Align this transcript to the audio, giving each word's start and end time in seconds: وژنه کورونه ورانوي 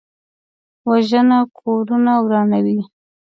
وژنه 0.89 1.39
کورونه 1.57 2.13
ورانوي 2.25 2.79